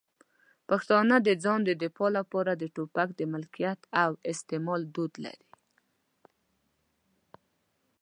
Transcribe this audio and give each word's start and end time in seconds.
پښتانه 0.69 1.15
د 1.27 1.29
ځان 1.43 1.59
د 1.65 1.69
دفاع 1.83 2.09
لپاره 2.17 2.51
د 2.55 2.63
ټوپک 2.75 3.09
د 3.15 3.21
ملکیت 3.33 3.79
او 4.03 4.11
استعمال 4.31 4.81
دود 4.95 5.13
لري. 5.23 5.51